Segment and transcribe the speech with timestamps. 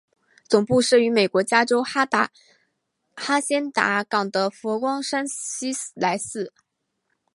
[0.49, 6.51] 总部设于美国加州哈仙达岗的佛光山西来寺。